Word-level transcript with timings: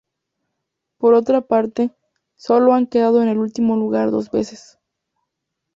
Por 0.97 1.13
otra 1.13 1.41
parte, 1.41 1.91
solo 2.33 2.73
han 2.73 2.87
quedado 2.87 3.21
en 3.21 3.27
el 3.29 3.37
último 3.37 3.75
lugar 3.75 4.09
dos 4.09 4.31
veces. 4.31 4.79